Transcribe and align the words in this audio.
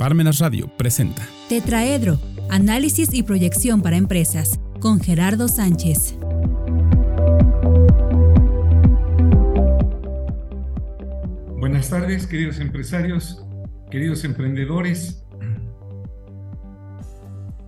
Parmenas 0.00 0.38
Radio 0.38 0.66
presenta 0.78 1.28
Tetraedro, 1.50 2.18
análisis 2.48 3.12
y 3.12 3.22
proyección 3.22 3.82
para 3.82 3.98
empresas, 3.98 4.58
con 4.80 4.98
Gerardo 4.98 5.46
Sánchez. 5.46 6.16
Buenas 11.58 11.90
tardes, 11.90 12.26
queridos 12.26 12.60
empresarios, 12.60 13.44
queridos 13.90 14.24
emprendedores. 14.24 15.22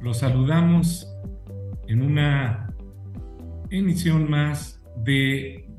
Los 0.00 0.20
saludamos 0.20 1.06
en 1.86 2.00
una 2.00 2.74
emisión 3.68 4.30
más 4.30 4.82
de 5.04 5.70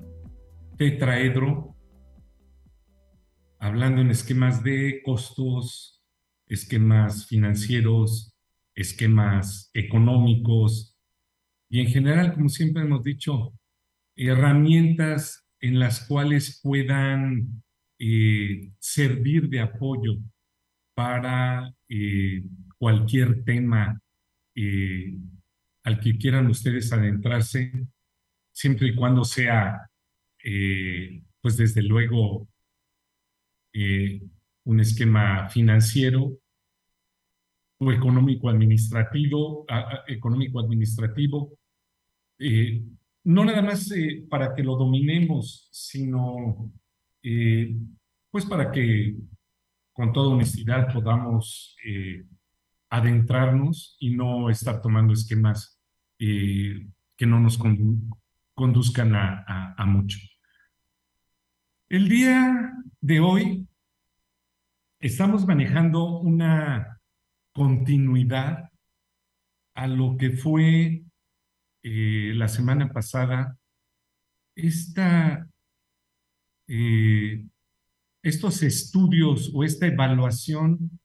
Tetraedro, 0.77 1.75
hablando 3.57 4.01
en 4.01 4.11
esquemas 4.11 4.61
de 4.61 5.01
costos, 5.03 5.92
esquemas 6.53 7.27
financieros, 7.27 8.33
esquemas 8.75 9.69
económicos. 9.73 10.95
Y 11.69 11.81
en 11.81 11.87
general, 11.87 12.33
como 12.33 12.49
siempre 12.49 12.83
hemos 12.83 13.03
dicho, 13.03 13.53
herramientas 14.15 15.45
en 15.59 15.79
las 15.79 16.05
cuales 16.07 16.59
puedan 16.61 17.63
eh, 17.99 18.71
servir 18.79 19.49
de 19.49 19.61
apoyo 19.61 20.17
para 20.93 21.73
eh, 21.87 22.43
cualquier 22.77 23.43
tema 23.43 23.99
eh, 24.55 25.15
al 25.83 25.99
que 25.99 26.17
quieran 26.17 26.47
ustedes 26.47 26.91
adentrarse, 26.91 27.87
siempre 28.51 28.89
y 28.89 28.95
cuando 28.95 29.23
sea, 29.23 29.89
pues 31.41 31.57
desde 31.57 31.81
luego, 31.81 32.47
un 34.65 34.79
esquema 34.79 35.49
financiero 35.49 36.37
o 37.77 37.91
económico 37.91 38.49
administrativo, 38.49 39.65
económico 40.07 40.59
administrativo, 40.59 41.57
eh, 42.39 42.83
no 43.25 43.45
nada 43.45 43.61
más 43.61 43.91
eh, 43.91 44.25
para 44.29 44.53
que 44.53 44.63
lo 44.63 44.75
dominemos, 44.75 45.69
sino 45.71 46.71
eh, 47.21 47.75
pues 48.29 48.45
para 48.45 48.71
que 48.71 49.15
con 49.93 50.11
toda 50.11 50.33
honestidad 50.33 50.91
podamos 50.91 51.75
adentrarnos 52.89 53.95
y 53.99 54.15
no 54.15 54.49
estar 54.49 54.81
tomando 54.81 55.13
esquemas 55.13 55.79
que 56.17 57.25
no 57.27 57.39
nos 57.39 57.59
conduzcan 58.55 59.13
a 59.15 59.85
mucho. 59.85 60.17
El 61.89 62.09
día 62.09 62.73
de 63.01 63.19
hoy 63.19 63.67
estamos 64.99 65.45
manejando 65.45 66.21
una 66.21 66.92
continuidad 67.53 68.69
a 69.75 69.87
lo 69.87 70.17
que 70.17 70.31
fue 70.31 71.03
eh, 71.83 72.31
la 72.35 72.47
semana 72.47 72.91
pasada 72.91 73.57
esta, 74.55 75.49
eh, 76.67 77.45
estos 78.21 78.63
estudios 78.63 79.51
o 79.53 79.63
esta 79.63 79.87
evaluación 79.87 80.99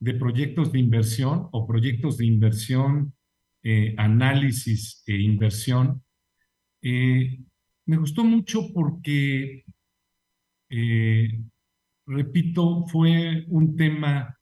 de 0.00 0.14
proyectos 0.14 0.72
de 0.72 0.78
inversión 0.78 1.48
o 1.52 1.66
proyectos 1.66 2.18
de 2.18 2.26
inversión, 2.26 3.14
eh, 3.62 3.94
análisis 3.98 5.02
e 5.06 5.20
inversión. 5.20 6.02
me 6.82 7.96
gustó 7.96 8.24
mucho 8.24 8.72
porque, 8.72 9.64
repito, 12.06 12.86
fue 12.86 13.44
un 13.48 13.76
tema 13.76 14.39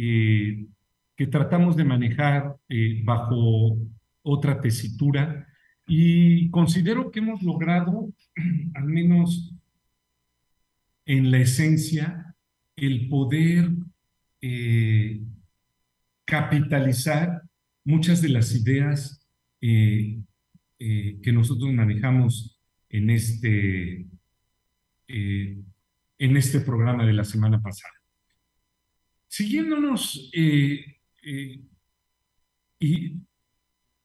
eh, 0.00 0.68
que 1.16 1.26
tratamos 1.26 1.74
de 1.74 1.82
manejar 1.82 2.56
eh, 2.68 3.02
bajo 3.04 3.76
otra 4.22 4.60
tesitura 4.60 5.48
y 5.88 6.48
considero 6.50 7.10
que 7.10 7.18
hemos 7.18 7.42
logrado, 7.42 8.08
al 8.74 8.84
menos 8.84 9.52
en 11.04 11.32
la 11.32 11.38
esencia, 11.38 12.36
el 12.76 13.08
poder 13.08 13.70
eh, 14.40 15.20
capitalizar 16.24 17.42
muchas 17.82 18.22
de 18.22 18.28
las 18.28 18.54
ideas 18.54 19.26
que 19.60 21.32
nosotros 21.32 21.72
manejamos 21.72 22.60
en 22.90 23.10
este, 23.10 24.06
en 25.08 26.36
este 26.36 26.60
programa 26.60 27.04
de 27.04 27.14
la 27.14 27.24
semana 27.24 27.60
pasada. 27.60 27.97
Siguiéndonos 29.28 30.30
eh, 30.32 30.80
eh, 31.22 31.60
y 32.80 33.12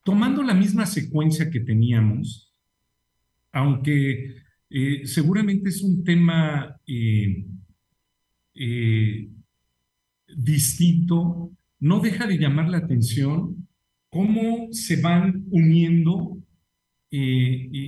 tomando 0.03 0.43
la 0.43 0.53
misma 0.53 0.85
secuencia 0.85 1.49
que 1.49 1.61
teníamos, 1.61 2.53
aunque 3.53 4.35
eh, 4.69 5.07
seguramente 5.07 5.69
es 5.69 5.81
un 5.81 6.03
tema 6.03 6.77
distinto, 10.35 11.51
no 11.79 11.99
deja 11.99 12.27
de 12.27 12.37
llamar 12.37 12.69
la 12.69 12.79
atención 12.79 13.67
cómo 14.09 14.67
se 14.71 15.01
van 15.01 15.45
uniendo 15.49 16.37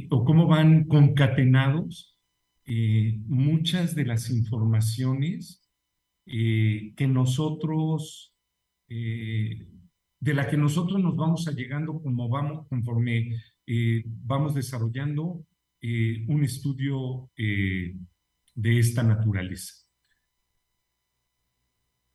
o 0.09 0.25
cómo 0.25 0.47
van 0.47 0.85
concatenados 0.85 2.17
muchas 3.27 3.93
de 3.95 4.05
las 4.05 4.29
informaciones 4.29 5.64
eh, 6.27 6.93
que 6.95 7.07
nosotros, 7.07 8.33
eh, 8.89 9.67
de 10.19 10.33
la 10.33 10.49
que 10.49 10.57
nosotros 10.57 10.99
nos 10.99 11.15
vamos 11.15 11.47
allegando 11.47 12.01
como 12.01 12.27
vamos, 12.29 12.67
conforme 12.67 13.43
eh, 13.67 14.03
vamos 14.05 14.55
desarrollando 14.55 15.45
un 16.27 16.43
estudio 16.43 17.29
de 17.35 18.79
esta 18.79 19.03
naturaleza. 19.03 19.85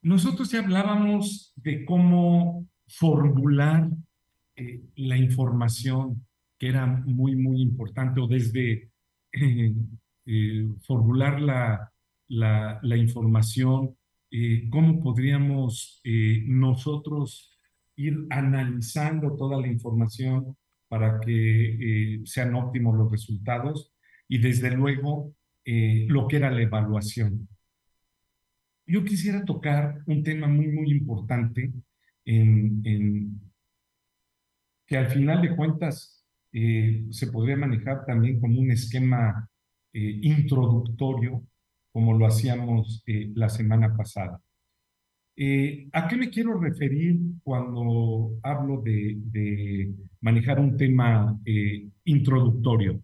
Nosotros 0.02 0.50
ya 0.50 0.58
hablábamos 0.58 1.52
de 1.54 1.84
cómo 1.84 2.66
formular 2.88 3.88
la 4.96 5.16
información, 5.16 6.26
que 6.58 6.66
era 6.66 6.84
muy, 6.84 7.36
muy 7.36 7.62
importante, 7.62 8.18
o 8.18 8.26
desde 8.26 8.90
formular 10.82 11.40
la, 11.40 11.92
la, 12.26 12.80
la, 12.82 12.96
información 12.96 13.96
eh, 14.32 14.68
cómo 14.70 15.02
podríamos 15.02 16.00
eh, 16.04 16.44
nosotros 16.46 17.50
ir 17.96 18.26
analizando 18.30 19.34
toda 19.36 19.60
la 19.60 19.66
información 19.66 20.56
para 20.88 21.18
que 21.18 22.14
eh, 22.14 22.20
sean 22.24 22.54
óptimos 22.54 22.96
los 22.96 23.10
resultados 23.10 23.92
y 24.28 24.38
desde 24.38 24.70
luego 24.70 25.34
lo 25.64 26.26
que 26.26 26.36
era 26.36 26.50
la 26.50 26.62
evaluación. 26.62 27.48
Yo 28.86 29.04
quisiera 29.04 29.44
tocar 29.44 30.00
un 30.06 30.24
tema 30.24 30.48
muy, 30.48 30.66
muy 30.66 30.90
importante 30.90 31.72
que 34.86 34.96
al 34.96 35.06
final 35.10 35.42
de 35.42 35.54
cuentas 35.54 36.24
se 36.50 37.26
podría 37.30 37.56
manejar 37.56 38.04
también 38.04 38.40
como 38.40 38.58
un 38.58 38.72
esquema 38.72 39.48
introductorio 39.92 41.44
como 41.92 42.16
lo 42.16 42.26
hacíamos 42.26 43.02
eh, 43.06 43.30
la 43.34 43.48
semana 43.48 43.96
pasada. 43.96 44.40
Eh, 45.36 45.88
¿A 45.92 46.06
qué 46.06 46.16
me 46.16 46.30
quiero 46.30 46.58
referir 46.58 47.18
cuando 47.42 48.38
hablo 48.42 48.82
de, 48.82 49.94
manejar 50.20 50.60
un 50.60 50.76
tema 50.76 51.38
eh, 51.44 51.88
introductorio? 52.04 53.02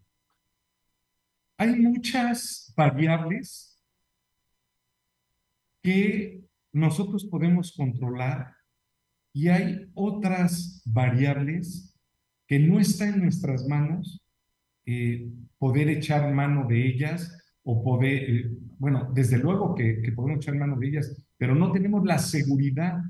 Hay 1.58 1.76
muchas 1.76 2.72
variables 2.76 3.82
que 5.82 6.44
nosotros 6.72 7.25
podemos 7.25 7.72
controlar 7.72 8.52
y 9.32 9.49
hay 9.49 9.90
otras 9.94 10.82
variables 10.84 11.96
que 12.46 12.58
no 12.58 12.78
está 12.78 13.08
en 13.08 13.22
nuestras 13.22 13.66
manos 13.66 14.22
poder 15.58 15.88
echar 15.88 16.32
mano 16.32 16.66
de 16.69 16.87
ellas 16.87 17.45
o 17.68 17.82
poder, 17.82 18.48
bueno, 18.78 19.10
desde 19.12 19.38
luego 19.38 19.74
que, 19.74 20.12
podemos 20.14 20.36
echar 20.38 20.54
mano 20.54 20.76
de 20.76 20.86
ellas, 20.86 21.20
pero 21.36 21.56
no 21.56 21.72
tenemos 21.72 22.04
la 22.04 22.18
seguridad 22.18 23.02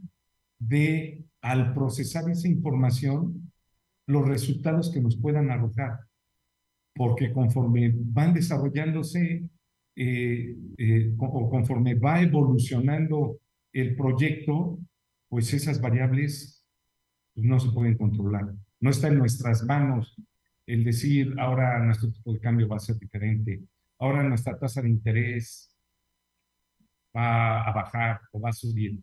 de, 0.58 1.26
al 1.42 1.74
procesar 1.74 2.30
esa 2.30 2.48
información, 2.48 3.52
los 4.06 4.26
resultados 4.26 4.90
que 4.90 5.02
nos 5.02 5.14
puedan 5.16 5.50
arrojar. 5.50 6.00
Porque 6.94 7.34
conforme 7.34 7.92
van 7.94 8.32
desarrollándose 8.32 9.46
eh, 9.94 10.56
eh, 10.78 11.14
o 11.18 11.50
conforme 11.50 11.94
va 11.94 12.22
evolucionando 12.22 13.38
el 13.74 13.94
proyecto, 13.94 14.78
pues 15.28 15.52
esas 15.52 15.82
variables 15.82 16.64
pues, 17.34 17.46
no 17.46 17.60
se 17.60 17.70
pueden 17.72 17.98
controlar. 17.98 18.54
No 18.80 18.88
está 18.88 19.08
en 19.08 19.18
nuestras 19.18 19.64
manos 19.64 20.16
el 20.64 20.82
decir, 20.82 21.34
ahora 21.38 21.78
nuestro 21.84 22.10
tipo 22.10 22.32
de 22.32 22.40
cambio 22.40 22.68
va 22.68 22.76
a 22.76 22.80
ser 22.80 22.98
diferente, 22.98 23.62
ahora 23.98 24.22
nuestra 24.22 24.58
tasa 24.58 24.82
de 24.82 24.88
interés 24.88 25.74
va 27.16 27.62
a 27.62 27.72
bajar 27.72 28.20
o 28.32 28.40
va 28.40 28.52
subir. 28.52 29.00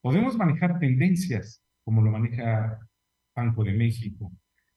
Podemos 0.00 0.36
manejar 0.36 0.78
tendencias, 0.78 1.62
como 1.84 2.02
lo 2.02 2.10
maneja 2.10 2.80
Banco 3.34 3.64
de 3.64 3.72
México. 3.72 4.32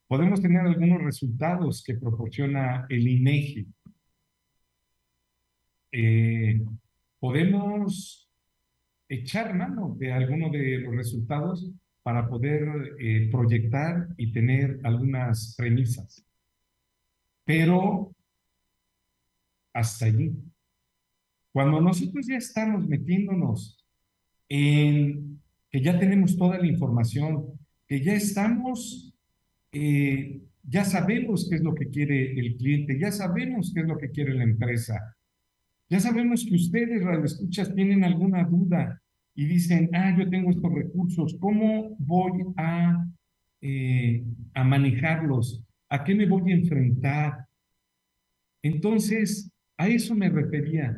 Podemos 0.06 0.40
tener 0.40 0.60
algunos 0.60 1.02
resultados 1.02 1.82
que 1.84 1.94
proporciona 1.94 2.86
el 2.88 3.08
INEGI. 3.08 3.66
Eh, 5.92 6.64
podemos 7.18 8.30
echar 9.08 9.54
mano 9.54 9.96
de 9.98 10.12
alguno 10.12 10.50
de 10.50 10.78
los 10.78 10.94
resultados 10.94 11.70
para 12.02 12.28
poder 12.28 12.94
eh, 13.00 13.28
proyectar 13.32 14.08
y 14.16 14.32
tener 14.32 14.78
algunas 14.84 15.54
premisas. 15.58 16.24
Pero 17.44 18.15
hasta 19.76 20.06
allí. 20.06 20.32
Cuando 21.52 21.80
nosotros 21.80 22.26
ya 22.26 22.36
estamos 22.36 22.86
metiéndonos 22.88 23.84
en 24.48 25.40
que 25.70 25.82
ya 25.82 25.98
tenemos 25.98 26.36
toda 26.36 26.58
la 26.58 26.66
información, 26.66 27.46
que 27.86 28.02
ya 28.02 28.14
estamos, 28.14 29.14
eh, 29.72 30.40
ya 30.62 30.84
sabemos 30.84 31.46
qué 31.48 31.56
es 31.56 31.62
lo 31.62 31.74
que 31.74 31.88
quiere 31.88 32.32
el 32.38 32.56
cliente, 32.56 32.98
ya 32.98 33.12
sabemos 33.12 33.72
qué 33.74 33.80
es 33.80 33.86
lo 33.86 33.98
que 33.98 34.10
quiere 34.10 34.34
la 34.34 34.44
empresa, 34.44 35.16
ya 35.90 36.00
sabemos 36.00 36.44
que 36.48 36.56
ustedes, 36.56 37.02
escuchas 37.24 37.74
tienen 37.74 38.02
alguna 38.02 38.44
duda 38.44 39.00
y 39.34 39.44
dicen, 39.44 39.90
ah, 39.92 40.16
yo 40.18 40.28
tengo 40.30 40.50
estos 40.50 40.72
recursos, 40.72 41.36
¿cómo 41.38 41.96
voy 41.98 42.42
a, 42.56 43.06
eh, 43.60 44.24
a 44.54 44.64
manejarlos? 44.64 45.62
¿A 45.90 46.02
qué 46.02 46.14
me 46.14 46.26
voy 46.26 46.50
a 46.50 46.56
enfrentar? 46.56 47.46
Entonces, 48.62 49.52
a 49.76 49.88
eso 49.88 50.14
me 50.14 50.28
refería. 50.28 50.94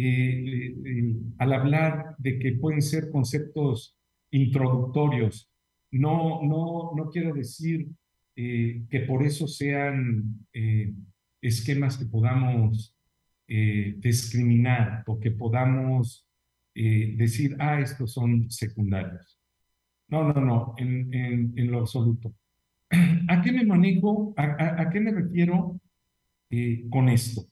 Eh, 0.00 0.76
eh, 0.84 1.16
al 1.38 1.52
hablar 1.52 2.14
de 2.18 2.38
que 2.38 2.52
pueden 2.52 2.82
ser 2.82 3.10
conceptos 3.10 3.98
introductorios. 4.30 5.50
No, 5.90 6.40
no, 6.44 6.92
no 6.96 7.10
quiero 7.10 7.34
decir 7.34 7.88
eh, 8.36 8.84
que 8.88 9.00
por 9.00 9.24
eso 9.24 9.48
sean 9.48 10.46
esquemas 11.42 11.98
que 11.98 12.06
podamos 12.06 12.94
discriminar 13.48 15.02
o 15.06 15.18
que 15.18 15.32
podamos 15.32 16.28
decir, 16.74 17.56
ah, 17.58 17.80
estos 17.80 18.12
son 18.12 18.48
secundarios. 18.50 19.40
No, 20.08 20.32
no, 20.32 20.40
no, 20.40 20.74
en, 20.78 21.70
lo 21.72 21.80
absoluto. 21.80 22.34
¿A 23.28 23.42
qué 23.42 23.50
me 23.50 23.64
manejo? 23.64 24.32
¿A, 24.36 24.82
a, 24.82 24.90
qué 24.90 25.00
me 25.00 25.10
refiero 25.10 25.80
con 26.90 27.08
esto? 27.08 27.48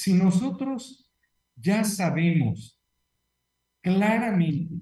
Si 0.00 0.14
nosotros 0.14 1.12
ya 1.56 1.84
sabemos 1.84 2.80
claramente, 3.82 4.76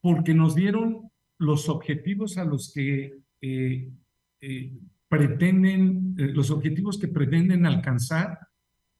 porque 0.00 0.34
nos 0.34 0.54
dieron 0.54 1.10
los 1.36 1.68
objetivos 1.68 2.38
a 2.38 2.44
los 2.44 2.72
que 2.72 3.12
eh, 3.40 3.90
eh, 4.40 4.72
pretenden, 5.08 6.14
eh, 6.16 6.28
los 6.28 6.52
objetivos 6.52 6.96
que 6.96 7.08
pretenden 7.08 7.66
alcanzar 7.66 8.38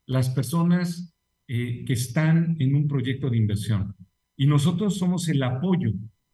las 0.07 0.29
personas 0.29 1.15
que 1.47 1.93
están 1.93 2.57
en 2.59 2.75
un 2.75 2.89
proyecto 2.89 3.31
de 3.31 3.39
inversión. 3.39 3.95
Y 4.37 4.47
nosotros 4.47 4.99
somos 4.99 5.29
el 5.29 5.43
apoyo. 5.43 5.93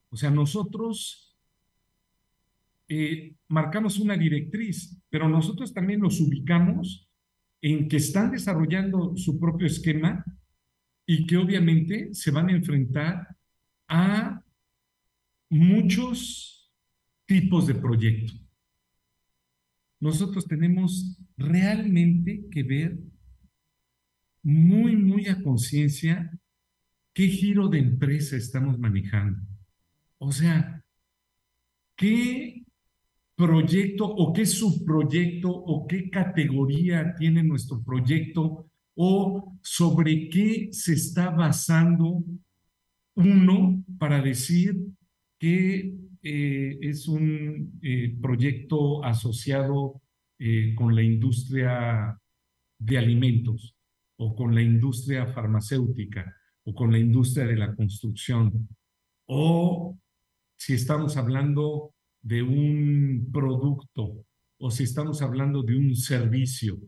O 0.09 0.17
sea, 0.17 0.31
nosotros 0.31 1.24
eh, 2.89 3.35
marcamos 3.49 3.99
una 3.99 4.17
directriz, 4.17 5.01
pero 5.09 5.29
nosotros 5.29 5.73
también 5.73 6.01
los 6.01 6.21
ubicamos 6.21 7.09
en 7.63 7.89
que 7.89 7.97
están 7.97 8.31
desarrollando 8.31 9.17
su 9.17 9.39
propio 9.41 9.67
esquema 9.67 10.25
y 11.07 11.27
que 11.27 11.37
obviamente 11.37 12.13
se 12.13 12.31
van 12.31 12.49
a 12.49 12.53
enfrentar 12.53 13.37
a 13.89 14.43
muchos 15.49 16.73
tipos 17.27 17.67
de 17.67 17.75
proyectos. 17.75 18.41
Nosotros 20.01 20.47
tenemos 20.47 21.19
realmente 21.37 22.47
que 22.51 22.63
ver 22.63 22.99
muy, 24.43 24.97
muy 24.97 25.27
a 25.29 25.43
conciencia 25.43 26.31
qué 27.15 27.29
giro 27.29 27.69
de 27.69 27.79
empresa 27.79 28.37
estamos 28.37 28.79
manejando. 28.79 29.41
O 30.19 30.33
sea, 30.33 30.85
qué 31.97 32.54
proyecto 33.37 34.07
o 34.07 34.33
qué 34.33 34.47
subproyecto 34.47 35.51
o 35.51 35.87
qué 35.87 36.09
categoría 36.09 37.15
tiene 37.17 37.43
nuestro 37.43 37.83
proyecto 37.83 38.67
o 38.97 39.59
sobre 39.63 40.29
qué 40.29 40.69
se 40.71 40.95
está 40.95 41.31
basando 41.31 42.23
uno 43.17 43.85
para 43.99 44.21
decir 44.21 44.77
que 45.39 45.95
eh, 46.23 46.79
es 46.81 47.09
un 47.09 47.79
eh, 47.83 48.17
proyecto 48.21 49.05
asociado 49.05 50.01
eh, 50.39 50.75
con 50.75 50.95
la 50.95 51.03
industria 51.03 52.19
de 52.79 52.99
alimentos 52.99 53.75
o 54.17 54.35
con 54.35 54.55
la 54.55 54.63
industria 54.63 55.27
farmacéutica 55.27 56.35
o 56.65 56.75
con 56.75 56.93
la 56.93 56.99
industria 56.99 57.47
de 57.47 57.57
la 57.57 57.75
construcción 57.75 58.69
o 59.27 59.99
si 60.57 60.75
estamos 60.75 61.17
hablando 61.17 61.95
de 62.25 62.43
un 62.43 63.29
producto 63.31 64.25
o 64.59 64.71
si 64.71 64.85
estamos 64.85 65.21
hablando 65.21 65.63
de 65.63 65.77
un 65.77 65.95
servicio. 65.95 66.81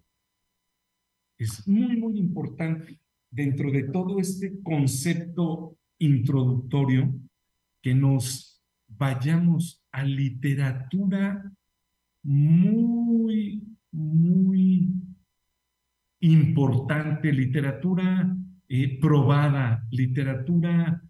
Es 1.39 1.69
muy, 1.69 1.97
muy 1.99 2.19
importante 2.19 2.99
dentro 3.31 3.71
de 3.71 3.85
todo 3.85 4.19
este 4.19 4.63
concepto 4.63 5.77
introductorio 5.99 7.15
que 7.83 7.95
nos 7.95 8.63
vayamos 8.89 9.85
a 9.93 10.05
literatura 10.05 11.53
muy, 12.23 13.63
muy 13.93 14.91
importante, 16.21 17.31
literatura 17.31 18.35
eh, 18.69 18.99
probada, 18.99 19.87
literatura 19.91 21.03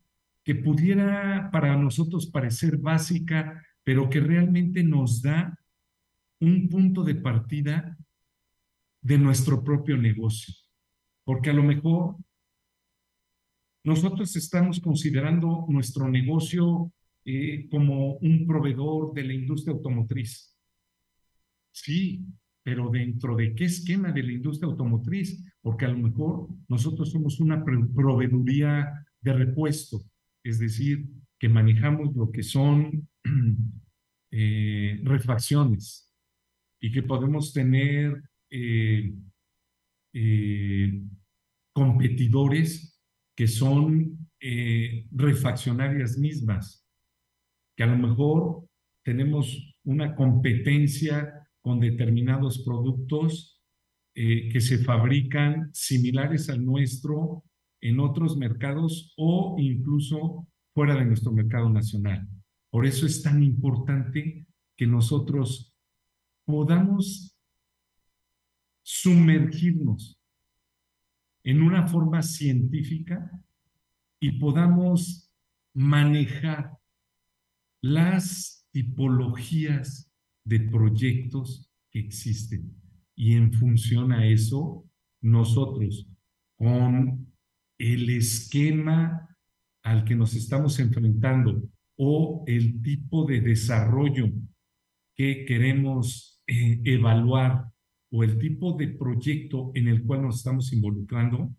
que 0.42 0.56
pudiera 0.56 1.48
para 1.52 1.76
nosotros 1.76 2.26
parecer 2.26 2.76
básica, 2.76 3.62
pero 3.86 4.10
que 4.10 4.18
realmente 4.18 4.82
nos 4.82 5.22
da 5.22 5.56
un 6.40 6.68
punto 6.68 7.04
de 7.04 7.14
partida 7.14 7.96
de 9.00 9.16
nuestro 9.16 9.62
propio 9.62 9.96
negocio. 9.96 10.52
Porque 11.22 11.50
a 11.50 11.52
lo 11.52 11.62
mejor 11.62 12.16
nosotros 13.84 14.34
estamos 14.34 14.80
considerando 14.80 15.66
nuestro 15.68 16.08
negocio 16.08 16.92
eh, 17.24 17.68
como 17.70 18.16
un 18.16 18.44
proveedor 18.44 19.14
de 19.14 19.22
la 19.22 19.34
industria 19.34 19.74
automotriz. 19.74 20.52
Sí, 21.70 22.26
pero 22.64 22.90
dentro 22.90 23.36
de 23.36 23.54
qué 23.54 23.66
esquema 23.66 24.10
de 24.10 24.24
la 24.24 24.32
industria 24.32 24.68
automotriz, 24.68 25.44
porque 25.62 25.84
a 25.84 25.90
lo 25.90 25.98
mejor 25.98 26.48
nosotros 26.66 27.12
somos 27.12 27.38
una 27.38 27.64
proveeduría 27.64 29.06
de 29.20 29.32
repuesto, 29.32 30.02
es 30.42 30.58
decir, 30.58 31.06
que 31.38 31.48
manejamos 31.48 32.16
lo 32.16 32.32
que 32.32 32.42
son 32.42 33.08
eh, 34.38 35.00
refacciones 35.02 36.12
y 36.78 36.92
que 36.92 37.02
podemos 37.02 37.54
tener 37.54 38.22
eh, 38.50 39.14
eh, 40.12 41.02
competidores 41.72 43.00
que 43.34 43.48
son 43.48 44.28
refaccionarias 45.10 46.18
mismas, 46.18 46.86
que 47.74 47.84
a 47.84 47.86
lo 47.86 47.96
mejor 47.96 48.68
tenemos 49.02 49.74
una 49.84 50.14
competencia 50.14 51.48
con 51.62 51.80
determinados 51.80 52.62
productos 52.62 53.62
que 54.14 54.60
se 54.60 54.78
fabrican 54.84 55.70
similares 55.72 56.50
al 56.50 56.62
nuestro 56.62 57.42
en 57.80 58.00
otros 58.00 58.36
mercados 58.36 59.14
o 59.16 59.56
incluso 59.58 60.46
fuera 60.74 60.94
de 60.94 61.06
nuestro 61.06 61.32
mercado 61.32 61.70
nacional. 61.70 62.28
Por 62.70 62.86
eso 62.86 63.06
es 63.06 63.22
tan 63.22 63.42
importante 63.42 64.46
que 64.76 64.86
nosotros 64.86 65.74
podamos 66.44 67.36
sumergirnos 68.82 70.20
en 71.42 71.62
una 71.62 71.86
forma 71.86 72.22
científica 72.22 73.30
y 74.20 74.32
podamos 74.38 75.32
manejar 75.74 76.76
las 77.80 78.66
tipologías 78.72 80.10
de 80.44 80.60
proyectos 80.60 81.70
que 81.90 82.00
existen. 82.00 82.74
Y 83.14 83.34
en 83.34 83.52
función 83.52 84.12
a 84.12 84.26
eso, 84.26 84.84
nosotros, 85.20 86.08
con 86.56 87.32
el 87.78 88.10
esquema 88.10 89.36
al 89.82 90.04
que 90.04 90.14
nos 90.14 90.34
estamos 90.34 90.78
enfrentando 90.78 91.62
o 91.96 92.44
el 92.46 92.82
tipo 92.82 93.24
de 93.24 93.40
desarrollo 93.40 94.30
que 95.14 95.44
queremos 95.44 96.42
eh, 96.46 96.80
evaluar 96.84 97.72
o 98.10 98.22
el 98.22 98.38
tipo 98.38 98.76
de 98.76 98.88
proyecto 98.88 99.72
en 99.74 99.88
el 99.88 100.04
cual 100.04 100.22
nos 100.22 100.36
estamos 100.36 100.72
involucrando, 100.72 101.54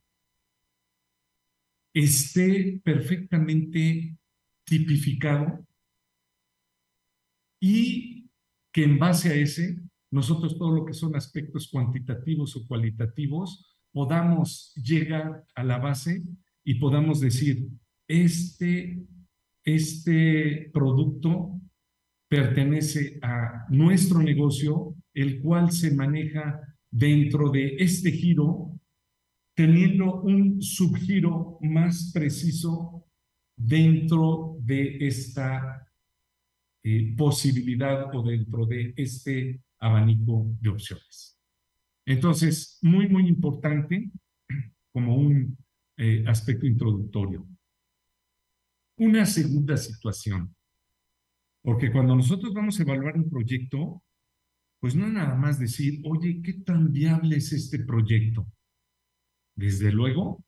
esté 1.94 2.80
perfectamente 2.84 4.18
tipificado 4.64 5.66
y 7.60 8.30
que 8.72 8.84
en 8.84 9.00
base 9.00 9.30
a 9.30 9.36
ese, 9.36 9.80
nosotros 10.12 10.58
todo 10.58 10.72
lo 10.72 10.86
que 10.86 10.94
son 10.94 11.16
aspectos 11.16 11.70
cuantitativos 11.70 12.56
o 12.56 12.68
cualitativos, 12.68 13.66
podamos 13.92 14.74
llegar 14.76 15.44
a 15.56 15.64
la 15.64 15.80
base 15.80 16.24
y 16.64 16.76
podamos 16.76 17.20
decir, 17.20 17.68
este, 18.08 19.02
este 19.68 20.70
producto 20.74 21.60
pertenece 22.30 23.20
a 23.22 23.66
nuestro 23.70 24.20
negocio, 24.22 24.96
el 25.14 25.42
cual 25.42 25.72
se 25.74 25.94
maneja 25.94 26.62
dentro 26.90 27.50
de 27.50 27.76
este 27.78 28.12
giro, 28.12 28.80
teniendo 29.54 30.22
un 30.22 30.62
subgiro 30.62 31.58
más 31.62 32.12
preciso 32.14 33.06
dentro 33.58 34.56
de 34.62 35.06
esta 35.06 35.86
eh, 36.84 37.14
posibilidad 37.18 38.16
o 38.16 38.24
dentro 38.24 38.66
de 38.66 38.94
este 38.96 39.60
abanico 39.80 40.56
de 40.62 40.70
opciones. 40.70 41.38
Entonces, 42.06 42.80
muy, 42.82 43.10
muy 43.10 43.28
importante 43.28 44.10
como 44.94 45.18
un 45.18 45.58
eh, 45.98 46.24
aspecto 46.26 46.66
introductorio. 46.66 47.46
Una 49.00 49.28
segunda 49.28 49.78
situación, 49.78 50.56
porque 51.62 51.92
cuando 51.92 52.16
nosotros 52.16 52.52
vamos 52.54 52.80
a 52.80 52.84
evaluar 52.84 53.16
un 53.16 53.30
proyecto, 53.30 54.02
pues 54.80 54.96
no 54.96 55.06
es 55.06 55.14
nada 55.14 55.36
más 55.36 55.60
decir, 55.60 56.02
oye, 56.04 56.42
¿qué 56.42 56.54
tan 56.54 56.92
viable 56.92 57.38
es 57.38 57.54
este 57.54 57.86
proyecto? 57.86 58.48
Desde 59.56 59.92
luego, 59.92 60.44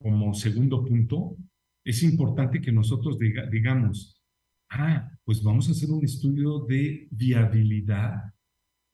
como 0.00 0.32
segundo 0.32 0.82
punto, 0.82 1.36
es 1.84 2.02
importante 2.02 2.60
que 2.60 2.72
nosotros 2.72 3.18
digamos, 3.18 4.20
ah, 4.70 5.10
pues 5.24 5.42
vamos 5.42 5.68
a 5.68 5.72
hacer 5.72 5.90
un 5.90 6.04
estudio 6.04 6.60
de 6.60 7.06
viabilidad. 7.10 8.14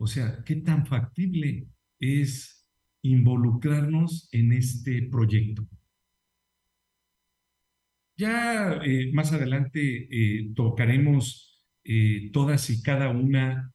O 0.01 0.07
sea, 0.09 0.43
¿qué 0.45 0.57
tan 0.57 0.85
factible 0.87 1.69
es 2.01 2.69
involucrarnos 3.03 4.29
en 4.33 4.53
este 4.53 5.09
proyecto? 5.11 5.67
Ya 8.17 8.81
eh, 8.85 9.11
más 9.13 9.33
adelante 9.33 10.09
eh, 10.11 10.53
tocaremos 10.55 11.63
eh, 11.85 12.31
todas 12.33 12.69
y 12.71 12.83
cada 12.83 13.09
una, 13.09 13.73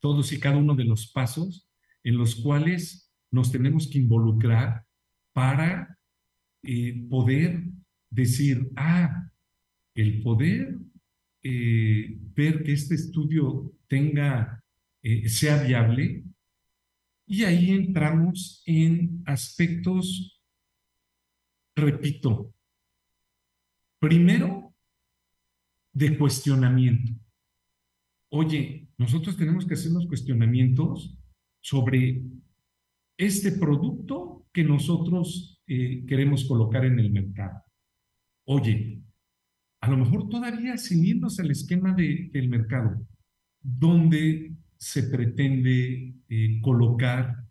todos 0.00 0.32
y 0.32 0.40
cada 0.40 0.56
uno 0.56 0.74
de 0.74 0.84
los 0.84 1.10
pasos 1.10 1.68
en 2.04 2.16
los 2.16 2.36
cuales 2.36 3.12
nos 3.30 3.52
tenemos 3.52 3.88
que 3.88 3.98
involucrar 3.98 4.84
para 5.32 5.98
poder 7.08 7.64
decir, 8.10 8.68
ah, 8.76 9.30
el 9.94 10.22
poder 10.22 10.78
ver 11.42 12.62
que 12.62 12.72
este 12.72 12.94
estudio 12.94 13.72
tenga, 13.88 14.62
sea 15.26 15.62
viable, 15.62 16.24
y 17.26 17.44
ahí 17.44 17.70
entramos 17.70 18.62
en 18.66 19.22
aspectos 19.26 20.41
repito, 21.74 22.52
primero 23.98 24.74
de 25.92 26.16
cuestionamiento. 26.18 27.12
Oye, 28.30 28.88
nosotros 28.96 29.36
tenemos 29.36 29.66
que 29.66 29.74
hacer 29.74 29.92
los 29.92 30.06
cuestionamientos 30.06 31.18
sobre 31.60 32.22
este 33.16 33.52
producto 33.52 34.46
que 34.52 34.64
nosotros 34.64 35.62
eh, 35.66 36.04
queremos 36.06 36.44
colocar 36.46 36.84
en 36.84 36.98
el 36.98 37.10
mercado. 37.10 37.62
Oye, 38.46 39.02
a 39.80 39.90
lo 39.90 39.96
mejor 39.96 40.28
todavía 40.28 40.76
siguiéndose 40.76 41.42
el 41.42 41.50
esquema 41.50 41.94
de, 41.94 42.30
del 42.32 42.48
mercado, 42.48 43.06
donde 43.60 44.52
se 44.76 45.04
pretende 45.04 46.14
eh, 46.28 46.60
colocar 46.60 47.44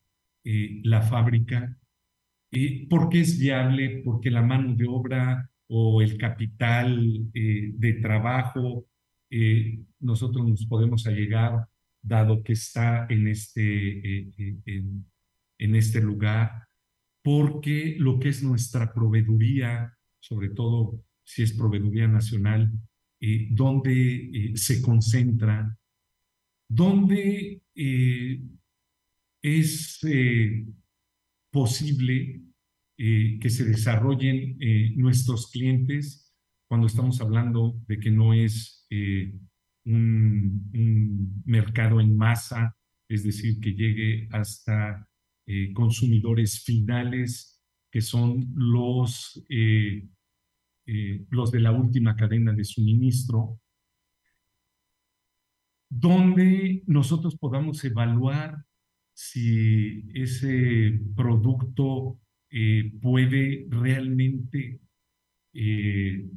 eh, 0.44 0.82
la 0.84 1.02
fábrica, 1.02 1.78
eh, 2.52 2.86
porque 2.90 3.22
es 3.22 3.40
viable, 3.40 4.02
porque 4.04 4.30
la 4.30 4.42
mano 4.42 4.76
de 4.76 4.86
obra 4.86 5.50
o 5.68 6.02
el 6.02 6.18
capital 6.18 7.30
eh, 7.34 7.72
de 7.74 7.94
trabajo, 7.94 8.86
eh, 9.30 9.80
nosotros 10.02 10.46
nos 10.48 10.66
podemos 10.66 11.08
allegar, 11.08 11.66
dado 12.02 12.44
que 12.44 12.54
está 12.54 13.08
en 13.10 13.28
este, 13.28 14.34
en, 14.66 15.06
en, 15.58 15.76
este 15.76 16.02
lugar, 16.02 16.68
porque 17.24 17.96
lo 18.00 18.20
que 18.20 18.30
es 18.30 18.44
nuestra 18.44 18.92
proveeduría, 18.92 19.96
sobre 20.20 20.50
todo 20.50 21.02
si 21.24 21.44
es 21.44 21.54
proveeduría 21.54 22.08
nacional, 22.08 22.72
donde 23.52 24.52
se 24.56 24.82
concentra, 24.82 25.78
donde 26.68 27.62
es 29.44 30.02
posible 31.52 32.42
eh, 32.98 33.40
que 33.40 33.50
se 33.50 33.66
desarrollen 33.66 34.58
eh, 34.60 34.94
nuestros 34.96 35.52
clientes 35.52 36.34
cuando 36.68 36.88
estamos 36.88 37.20
hablando 37.20 37.82
de 37.88 38.00
que 38.00 38.12
no 38.12 38.34
es 38.34 38.86
eh, 38.90 39.34
un, 39.86 41.42
mercado 41.46 42.00
en 42.00 42.16
masa, 42.16 42.76
es 43.10 43.24
decir, 43.24 43.60
que 43.60 43.74
llegue 43.74 44.30
hasta 44.32 45.08
consumidores 45.74 46.64
finales, 46.64 47.62
que 47.92 48.00
son 48.00 48.48
los, 48.56 49.44
los 51.30 51.52
de 51.52 51.60
la 51.60 51.72
última 51.74 52.16
cadena 52.16 52.54
de 52.54 52.64
suministro, 52.64 53.60
donde 55.90 56.84
nosotros 56.86 57.36
podamos 57.36 57.84
evaluar 57.84 58.64
si 59.24 60.04
ese 60.16 61.00
producto 61.16 62.20
eh, 62.50 62.92
puede 63.00 63.68
realmente 63.70 64.80
eh, 65.54 66.28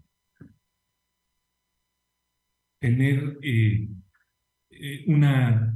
tener 2.79 3.39
eh, 3.43 3.89
una 5.07 5.75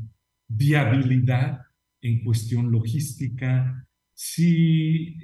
viabilidad 0.48 1.62
en 2.02 2.22
cuestión 2.24 2.70
logística, 2.70 3.86
si 4.12 5.16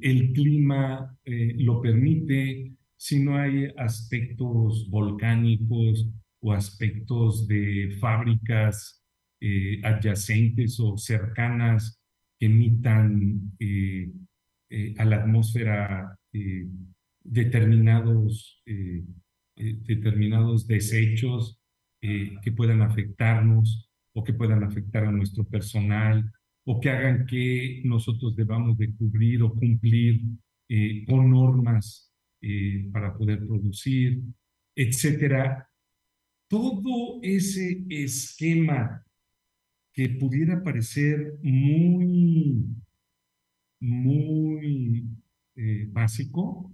el 0.00 0.32
clima 0.32 1.16
lo 1.24 1.82
permite, 1.82 2.72
si 2.96 3.22
no 3.22 3.36
hay 3.36 3.70
aspectos 3.76 4.88
volcánicos 4.90 6.08
o 6.40 6.52
aspectos 6.52 7.46
de 7.46 7.96
fábricas 8.00 9.05
eh, 9.38 9.80
adyacentes 9.84 10.80
o 10.80 10.96
cercanas 10.96 12.00
que 12.38 12.46
emitan 12.46 13.52
eh, 13.58 14.10
eh, 14.70 14.94
a 14.96 15.04
la 15.04 15.16
atmósfera 15.16 16.18
determinados, 17.22 18.62
determinados 19.54 20.66
desechos 20.66 21.58
que 22.00 22.52
puedan 22.52 22.82
afectarnos 22.82 23.90
o 24.12 24.22
que 24.22 24.34
puedan 24.34 24.62
afectar 24.64 25.04
a 25.04 25.10
nuestro 25.10 25.44
personal 25.44 26.30
o 26.64 26.78
que 26.78 26.90
hagan 26.90 27.24
que 27.24 27.80
nosotros 27.84 28.36
debamos 28.36 28.76
de 28.76 28.92
cubrir 28.94 29.42
o 29.42 29.54
cumplir 29.54 30.20
con 31.06 31.30
normas 31.30 32.12
para 32.92 33.16
poder 33.16 33.46
producir, 33.46 34.20
etcétera. 34.74 35.66
Todo 36.48 37.18
ese 37.22 37.82
esquema 37.88 39.05
que 39.96 40.10
pudiera 40.10 40.62
parecer 40.62 41.38
muy, 41.42 42.66
muy 43.80 45.08
eh, 45.56 45.88
básico, 45.90 46.70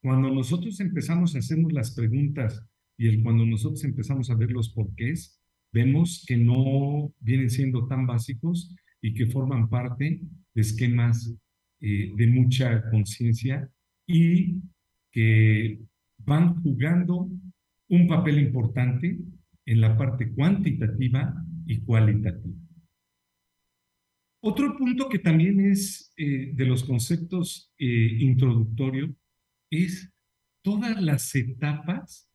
cuando 0.00 0.30
nosotros 0.30 0.78
empezamos 0.78 1.34
a 1.34 1.40
hacernos 1.40 1.72
las 1.72 1.90
preguntas 1.90 2.64
y 2.96 3.20
cuando 3.20 3.44
nosotros 3.44 3.82
empezamos 3.82 4.30
a 4.30 4.36
ver 4.36 4.52
los 4.52 4.72
porqués, 4.72 5.40
vemos 5.72 6.24
que 6.24 6.36
no 6.36 7.12
vienen 7.18 7.50
siendo 7.50 7.88
tan 7.88 8.06
básicos 8.06 8.72
y 9.02 9.12
que 9.12 9.26
forman 9.26 9.68
parte 9.68 10.20
de 10.54 10.60
esquemas 10.60 11.34
eh, 11.80 12.12
de 12.16 12.26
mucha 12.28 12.88
conciencia 12.90 13.68
y 14.06 14.62
que 15.10 15.80
van 16.18 16.62
jugando 16.62 17.28
un 17.88 18.06
papel 18.06 18.38
importante 18.38 19.18
en 19.68 19.82
la 19.82 19.94
parte 19.98 20.32
cuantitativa 20.32 21.34
y 21.66 21.80
cualitativa. 21.82 22.56
Otro 24.40 24.74
punto 24.78 25.10
que 25.10 25.18
también 25.18 25.60
es 25.60 26.10
eh, 26.16 26.52
de 26.54 26.64
los 26.64 26.84
conceptos 26.84 27.70
eh, 27.76 28.16
introductorios 28.20 29.10
es 29.70 30.10
todas 30.62 31.02
las 31.02 31.34
etapas 31.34 32.30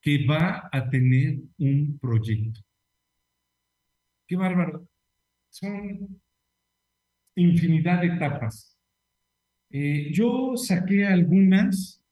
que 0.00 0.26
va 0.26 0.68
a 0.72 0.90
tener 0.90 1.38
un 1.58 1.96
proyecto. 2.00 2.60
Qué 4.26 4.34
bárbaro. 4.34 4.88
Son 5.50 6.20
infinidad 7.36 8.00
de 8.00 8.08
etapas. 8.08 8.76
Eh, 9.70 10.10
yo 10.12 10.56
saqué 10.56 11.06
algunas, 11.06 12.02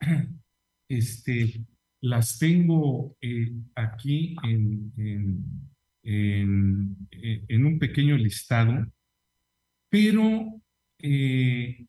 este, 0.88 1.66
las 2.02 2.38
tengo 2.38 3.16
eh, 3.20 3.52
aquí 3.74 4.36
en, 4.42 4.92
en, 6.02 6.96
en, 7.48 7.66
un 7.66 7.78
pequeño 7.78 8.16
listado, 8.16 8.86
pero 9.88 10.60
eh, 10.98 11.86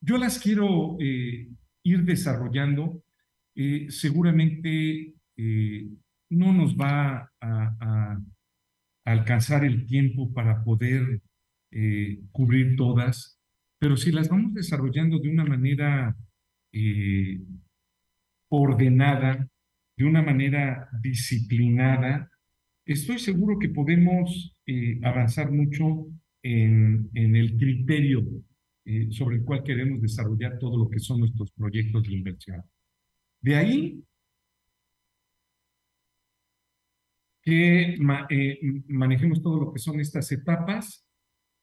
yo 0.00 0.18
las 0.18 0.38
quiero 0.38 0.96
ir 0.98 2.04
desarrollando. 2.04 3.04
seguramente 3.88 5.14
no 6.30 6.52
nos 6.52 6.76
va 6.76 7.30
a, 7.40 8.18
alcanzar 9.06 9.64
el 9.64 9.86
tiempo 9.86 10.32
para 10.32 10.64
poder 10.64 11.20
cubrir 12.32 12.76
todas, 12.76 13.38
pero 13.78 13.98
si 13.98 14.10
las 14.10 14.30
vamos 14.30 14.54
desarrollando 14.54 15.18
de 15.18 15.28
una 15.28 15.44
manera 15.44 16.16
eh, 16.76 17.38
ordenada, 18.54 19.48
de 19.96 20.04
una 20.04 20.22
manera 20.22 20.88
disciplinada, 21.02 22.30
estoy 22.84 23.18
seguro 23.18 23.58
que 23.58 23.68
podemos 23.68 24.56
eh, 24.66 24.98
avanzar 25.02 25.50
mucho 25.52 26.06
en, 26.42 27.10
el 27.14 27.56
criterio 27.56 28.22
eh, 28.84 29.08
sobre 29.10 29.36
el 29.36 29.44
cual 29.44 29.62
queremos 29.62 30.02
desarrollar 30.02 30.58
todo 30.58 30.76
lo 30.76 30.88
que 30.88 30.98
son 30.98 31.20
nuestros 31.20 31.50
proyectos 31.52 32.02
de 32.02 32.12
inversión. 32.12 32.62
De 33.40 33.56
ahí 33.56 34.04
que 37.42 37.96
manejemos 38.88 39.42
todo 39.42 39.60
lo 39.60 39.72
que 39.72 39.78
son 39.78 40.00
estas 40.00 40.32
etapas 40.32 41.06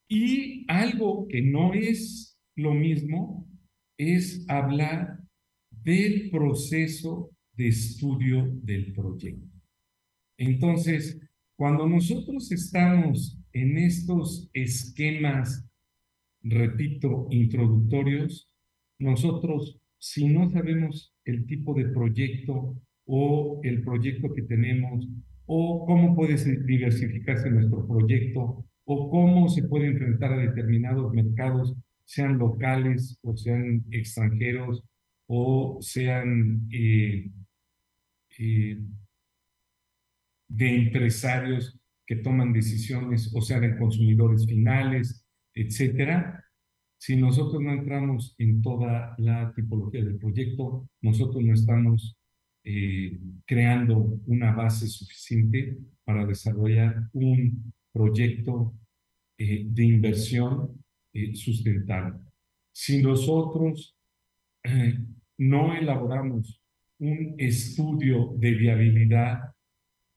y 0.07 0.65
algo 0.67 1.27
que 1.27 1.41
no 1.41 1.73
es 1.73 2.39
lo 2.55 2.73
mismo 2.73 3.47
es 3.97 4.45
hablar 4.47 5.20
del 5.83 6.29
proceso 6.29 7.31
de 7.53 7.67
estudio 7.67 8.49
del 8.63 8.93
proyecto. 8.93 9.47
Entonces, 10.37 11.19
cuando 11.55 11.87
nosotros 11.87 12.51
estamos 12.51 13.39
en 13.53 13.77
estos 13.77 14.49
esquemas, 14.53 15.67
repito, 16.41 17.27
introductorios, 17.29 18.49
nosotros, 18.97 19.79
si 19.97 20.27
no 20.27 20.49
sabemos 20.49 21.13
el 21.25 21.45
tipo 21.45 21.73
de 21.73 21.85
proyecto 21.85 22.75
o 23.05 23.59
el 23.63 23.83
proyecto 23.83 24.33
que 24.33 24.43
tenemos, 24.43 25.07
o 25.45 25.85
cómo 25.85 26.15
puede 26.15 26.37
diversificarse 26.65 27.49
nuestro 27.49 27.87
proyecto, 27.87 28.65
o 28.85 29.09
cómo 29.09 29.49
se 29.49 29.63
puede 29.63 29.87
enfrentar 29.87 30.33
a 30.33 30.37
determinados 30.37 31.13
mercados, 31.13 31.75
sean 32.05 32.37
locales 32.37 33.17
o 33.21 33.35
sean 33.35 33.83
extranjeros 33.91 34.83
o 35.33 35.77
sean 35.81 36.67
eh, 36.73 37.31
eh, 38.37 38.77
de 40.49 40.75
empresarios 40.75 41.79
que 42.05 42.17
toman 42.17 42.51
decisiones 42.51 43.33
o 43.33 43.41
sean 43.41 43.61
de 43.61 43.77
consumidores 43.77 44.45
finales, 44.45 45.25
etcétera. 45.55 46.43
Si 46.97 47.15
nosotros 47.15 47.61
no 47.61 47.71
entramos 47.71 48.35
en 48.39 48.61
toda 48.61 49.15
la 49.19 49.53
tipología 49.53 50.03
del 50.03 50.17
proyecto, 50.17 50.89
nosotros 50.99 51.41
no 51.41 51.53
estamos 51.53 52.17
eh, 52.65 53.17
creando 53.45 54.19
una 54.27 54.53
base 54.53 54.85
suficiente 54.87 55.77
para 56.03 56.25
desarrollar 56.25 57.09
un 57.13 57.73
proyecto 57.93 58.73
de 59.37 59.83
inversión 59.83 60.83
sustentable. 61.33 62.19
Si 62.73 63.01
nosotros 63.01 63.95
no 65.37 65.75
elaboramos 65.75 66.61
un 66.99 67.35
estudio 67.37 68.33
de 68.37 68.51
viabilidad, 68.51 69.53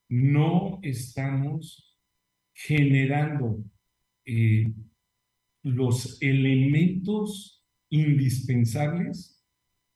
no 0.09 0.79
estamos 0.83 1.98
generando 2.53 3.64
los 5.62 6.20
elementos 6.20 7.64
indispensables 7.88 9.42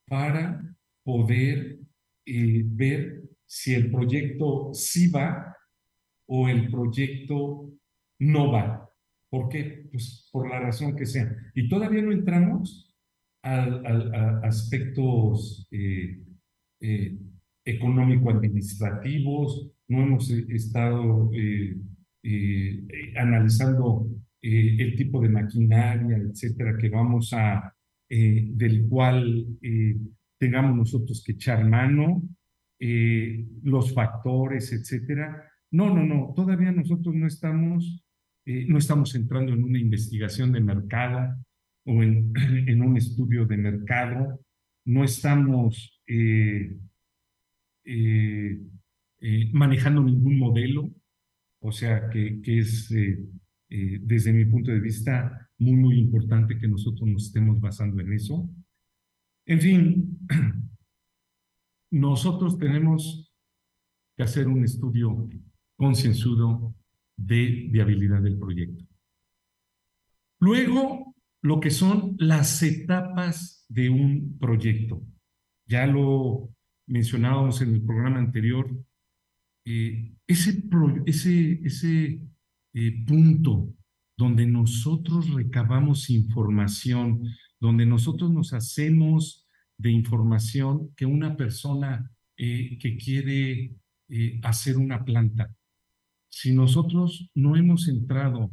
para 0.07 0.74
poder 1.02 1.78
ver 2.24 3.22
si 3.44 3.74
el 3.74 3.90
proyecto 3.90 4.70
sí 4.72 5.11
va 5.11 5.54
o 6.26 6.48
el 6.48 6.70
proyecto 6.70 7.70
no 8.18 8.50
va. 8.52 8.90
¿Por 9.31 9.48
qué? 9.50 9.87
Pues 9.90 10.28
por 10.33 10.48
la 10.48 10.59
razón 10.59 10.96
que 10.96 11.04
sea. 11.04 11.31
Y 11.54 11.68
todavía 11.68 12.00
no 12.02 12.12
entramos 12.12 12.88
a, 13.42 14.40
aspectos 14.42 15.66
eh, 15.70 16.18
eh, 16.81 17.16
económico-administrativos, 17.64 19.70
no 19.88 20.03
hemos 20.03 20.31
eh, 20.31 20.46
estado 20.51 21.31
analizando 23.16 24.07
el 24.42 24.96
tipo 24.96 25.20
de 25.20 25.29
maquinaria, 25.29 26.16
etcétera, 26.16 26.77
que 26.77 26.88
vamos 26.88 27.33
a, 27.33 27.72
del 28.09 28.87
cual 28.88 29.46
tengamos 30.38 30.77
nosotros 30.77 31.22
que 31.24 31.33
echar 31.33 31.64
mano, 31.66 32.22
los 33.62 33.94
factores, 33.94 34.72
etcétera. 34.72 35.44
No, 35.70 35.94
no, 35.94 36.05
no, 36.05 36.33
todavía 36.35 36.72
nosotros 36.72 37.14
no 37.14 37.27
estamos 37.27 38.05
no 38.46 38.79
estamos 38.79 39.14
entrando 39.14 39.53
en 39.53 39.62
una 39.62 39.79
investigación 39.79 40.53
de 40.53 40.61
mercado 40.61 41.37
o 41.88 42.03
en, 42.03 42.83
un 42.83 42.96
estudio 42.96 43.46
de 43.46 43.57
mercado, 43.57 44.40
no 44.85 45.05
estamos 45.05 46.01
eh, 46.07 46.77
eh, 47.85 48.61
manejando 49.53 50.03
ningún 50.03 50.38
modelo, 50.38 50.90
o 51.61 51.72
sea 51.72 52.09
que, 52.11 52.40
que 52.40 52.59
es 52.59 52.94
desde 53.68 54.33
mi 54.33 54.44
punto 54.46 54.70
de 54.70 54.81
vista 54.81 55.51
muy, 55.59 55.77
muy 55.77 55.98
importante 55.98 56.59
que 56.59 56.68
nosotros 56.68 57.09
nos 57.09 57.27
estemos 57.27 57.61
basando 57.61 58.01
en 58.01 58.12
eso. 58.12 58.48
En 59.46 59.61
fin, 59.61 60.18
nosotros 61.90 62.59
tenemos 62.59 63.33
que 64.16 64.22
hacer 64.22 64.48
un 64.48 64.64
estudio 64.64 65.29
concienzudo 65.77 66.74
de 67.16 67.68
viabilidad 67.70 68.22
del 68.22 68.38
proyecto. 68.38 68.85
Luego, 70.40 71.14
lo 71.42 71.61
que 71.61 71.70
son 71.70 72.16
las 72.18 72.62
etapas 72.62 73.64
de 73.68 73.90
un 73.90 74.38
proyecto. 74.38 75.03
Ya 75.66 75.87
lo 75.87 76.51
mencionábamos 76.87 77.61
en 77.62 77.74
el 77.74 77.83
programa 77.83 78.18
anterior. 78.18 78.70
Eh, 79.64 80.14
ese, 80.27 80.62
ese, 81.07 82.22
eh, 82.74 83.05
punto 83.07 83.74
donde 84.16 84.46
nosotros 84.46 85.33
recabamos 85.33 86.11
información, 86.11 87.22
donde 87.61 87.87
nosotros 87.87 88.33
nos 88.33 88.53
hacemos 88.53 89.46
de 89.77 89.90
información 89.90 90.92
que 90.96 91.07
una 91.07 91.37
persona 91.37 92.11
eh, 92.37 92.79
que 92.79 92.96
quiere 92.96 93.74
hacer 94.42 94.79
una 94.79 95.05
planta 95.05 95.55
si 96.29 96.55
nosotros 96.55 97.31
no 97.35 97.57
hemos 97.57 97.88
entrado 97.88 98.51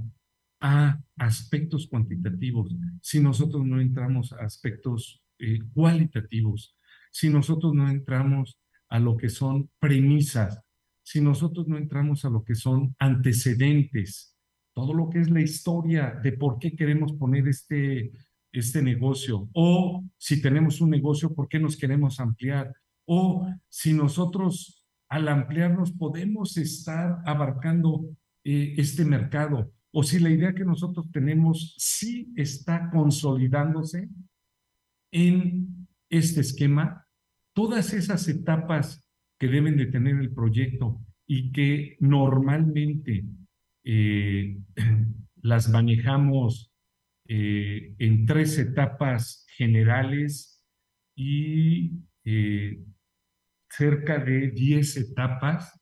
a 0.67 0.99
aspectos 1.17 1.87
cuantitativos, 1.87 2.75
si 2.99 3.19
nosotros 3.19 3.63
no 3.63 3.79
entramos 3.79 4.33
a 4.33 4.37
aspectos 4.37 5.23
eh, 5.37 5.59
cualitativos, 5.75 6.75
si 7.11 7.29
nosotros 7.29 7.75
no 7.75 7.87
entramos 7.87 8.57
a 8.89 8.97
lo 8.97 9.15
que 9.15 9.29
son 9.29 9.69
premisas, 9.77 10.59
si 11.03 11.21
nosotros 11.21 11.67
no 11.67 11.77
entramos 11.77 12.25
a 12.25 12.31
lo 12.31 12.43
que 12.43 12.55
son 12.55 12.95
antecedentes, 12.97 14.35
todo 14.73 14.95
lo 14.95 15.07
que 15.11 15.19
es 15.19 15.29
la 15.29 15.41
historia 15.41 16.19
de 16.23 16.31
por 16.31 16.57
qué 16.57 16.75
queremos 16.75 17.13
poner 17.13 17.47
este, 17.47 18.11
este 18.51 18.81
negocio, 18.81 19.47
o 19.53 20.03
si 20.17 20.41
tenemos 20.41 20.81
un 20.81 20.89
negocio, 20.89 21.35
por 21.35 21.47
qué 21.47 21.59
nos 21.59 21.77
queremos 21.77 22.19
ampliar, 22.19 22.73
o 23.05 23.47
si 23.69 23.93
nosotros 23.93 24.83
al 25.09 25.27
ampliarnos 25.27 25.91
podemos 25.91 26.57
estar 26.57 27.19
abarcando 27.23 28.09
eh, 28.43 28.73
este 28.77 29.05
mercado 29.05 29.74
o 29.97 30.03
si 30.03 30.19
la 30.19 30.29
idea 30.29 30.53
que 30.53 30.65
nosotros 30.65 31.09
tenemos 31.09 31.73
sí 31.77 32.33
está 32.35 32.89
consolidándose 32.89 34.09
en 35.09 35.87
este 36.09 36.41
esquema, 36.41 37.07
todas 37.53 37.93
esas 37.93 38.27
etapas 38.27 39.07
que 39.39 39.47
deben 39.47 39.77
de 39.77 39.85
tener 39.85 40.17
el 40.17 40.33
proyecto 40.33 40.99
y 41.25 41.53
que 41.53 41.95
normalmente 42.01 43.23
eh, 43.85 44.57
las 45.41 45.69
manejamos 45.69 46.73
eh, 47.29 47.95
en 47.97 48.25
tres 48.25 48.59
etapas 48.59 49.45
generales 49.55 50.61
y 51.15 51.93
cerca 53.69 54.19
de 54.19 54.51
10 54.51 54.97
etapas 54.97 55.79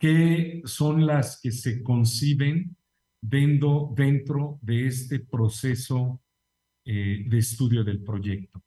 que 0.00 0.62
son 0.64 1.06
las 1.06 1.38
que 1.42 1.52
se 1.52 1.82
conciben 1.82 2.74
dentro, 3.20 3.92
dentro 3.94 4.58
de 4.62 4.86
este 4.86 5.20
proceso 5.20 6.22
eh, 6.86 7.26
de 7.28 7.38
estudio 7.38 7.84
del 7.84 8.02
proyecto. 8.02 8.64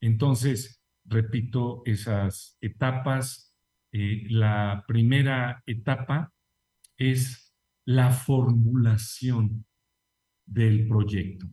Entonces, 0.00 0.80
repito 1.04 1.82
esas 1.84 2.56
etapas. 2.60 3.52
Eh, 3.90 4.28
la 4.30 4.84
primera 4.86 5.64
etapa 5.66 6.32
es 6.96 7.52
la 7.84 8.12
formulación 8.12 9.66
del 10.44 10.86
proyecto. 10.86 11.48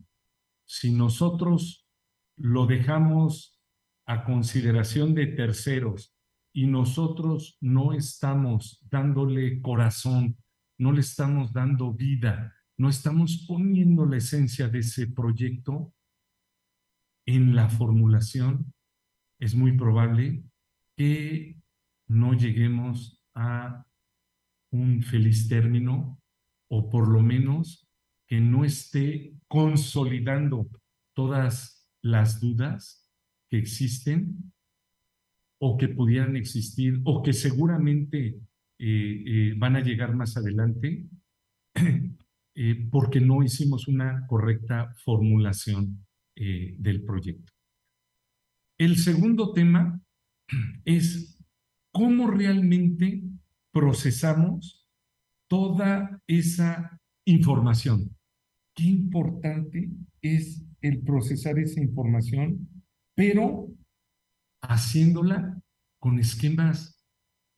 Si 0.64 0.92
nosotros 0.92 1.88
lo 2.36 2.66
dejamos 2.66 3.60
a 4.06 4.24
consideración 4.24 5.12
de 5.12 5.26
terceros 5.26 6.13
y 6.54 6.68
nosotros 6.68 7.58
no 7.60 7.92
estamos 7.92 8.80
dándole 8.88 9.60
corazón, 9.60 10.38
no 10.78 10.92
le 10.92 11.00
estamos 11.00 11.52
dando 11.52 11.92
vida, 11.92 12.54
no 12.78 12.88
estamos 12.88 13.44
poniendo 13.48 14.06
la 14.06 14.18
esencia 14.18 14.68
de 14.68 14.78
ese 14.78 15.08
proyecto 15.08 15.92
en 17.26 17.56
la 17.56 17.68
formulación, 17.68 18.72
es 19.40 19.56
muy 19.56 19.76
probable 19.76 20.44
que 20.96 21.60
no 22.08 22.34
lleguemos 22.34 23.20
a 23.34 23.84
un 24.70 25.02
feliz 25.02 25.48
término 25.48 26.20
o 26.70 26.88
por 26.88 27.08
lo 27.08 27.20
menos 27.20 27.88
que 28.28 28.40
no 28.40 28.64
esté 28.64 29.34
consolidando 29.48 30.68
todas 31.16 31.90
las 32.00 32.40
dudas 32.40 33.10
que 33.50 33.58
existen 33.58 34.53
o 35.66 35.78
que 35.78 35.88
pudieran 35.88 36.36
existir 36.36 37.00
o 37.04 37.22
que 37.22 37.32
seguramente 37.32 38.36
eh, 38.78 39.24
eh, 39.26 39.54
van 39.56 39.76
a 39.76 39.80
llegar 39.80 40.14
más 40.14 40.36
adelante 40.36 41.06
eh, 42.54 42.88
porque 42.90 43.18
no 43.18 43.42
hicimos 43.42 43.88
una 43.88 44.26
correcta 44.26 44.92
formulación 45.04 46.04
del 46.36 47.04
proyecto. 47.04 47.52
El 48.76 48.96
segundo 48.98 49.52
tema 49.52 50.02
es 50.84 51.38
cómo 51.92 52.26
realmente 52.30 53.22
procesamos 53.72 54.86
toda 55.48 56.20
esa 56.26 57.00
información. 57.24 58.14
Qué 58.74 58.84
importante 58.84 59.88
es 60.20 60.62
el 60.82 61.00
procesar 61.00 61.58
esa 61.58 61.80
información, 61.80 62.68
pero 63.14 63.73
haciéndola 64.68 65.60
con 65.98 66.18
esquemas 66.18 67.04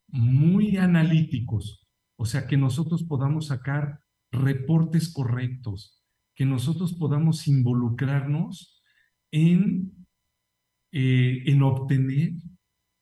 muy 0.08 0.76
analíticos, 0.76 1.86
o 2.16 2.24
sea, 2.24 2.46
que 2.46 2.56
nosotros 2.56 3.04
podamos 3.04 3.48
sacar 3.48 4.00
reportes 4.30 5.12
correctos, 5.12 6.02
que 6.34 6.44
nosotros 6.44 6.94
podamos 6.94 7.48
involucrarnos 7.48 8.82
en, 9.30 10.06
eh, 10.92 11.42
en 11.46 11.62
obtener 11.62 12.32